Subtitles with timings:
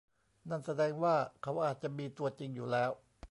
[0.49, 2.91] นั่นแสดงว่าเขาอาจจะมีตัวจริงอยู่แล้ว